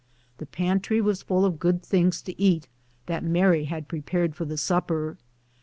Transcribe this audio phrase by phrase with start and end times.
[0.39, 2.67] The pantry was full of good things to eat
[3.05, 5.17] that Mary had prepared for the supper.